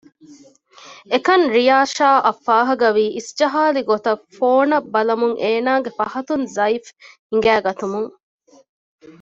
އެކަން 1.11 1.45
ރިޔާޝާ 1.55 2.07
އަށް 2.25 2.41
ފާހަގަ 2.45 2.89
ވީ 2.95 3.05
އިސްޖަހާލި 3.15 3.81
ގޮތަށް 3.89 4.23
ފޯނަށް 4.37 4.89
ބަލަމުން 4.93 5.35
އޭނާގެ 5.43 5.91
ފަހަތުން 5.99 6.45
ޒާއިފް 6.55 6.89
ހިނގައިގަތުމުން 7.29 8.11